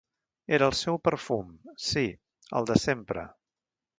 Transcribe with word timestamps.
Era 0.57 0.69
el 0.71 0.77
seu 0.79 0.97
perfum, 1.07 1.51
sí, 1.89 2.05
el 2.61 2.69
de 2.71 2.81
sempre. 2.89 3.29